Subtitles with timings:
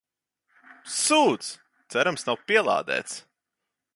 [0.99, 1.51] Sūds,
[1.95, 3.23] cerams nav pielādēts.